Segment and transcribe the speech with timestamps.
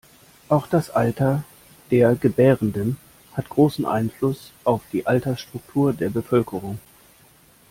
[0.49, 1.43] Auch das Alter
[1.91, 2.97] der Gebärenden
[3.33, 6.79] hat großen Einfluss auf die Altersstruktur der Bevölkerung.